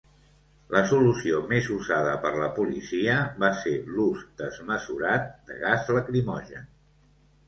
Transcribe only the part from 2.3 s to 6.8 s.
la policia va ser l'ús desmesurat de gas lacrimogen.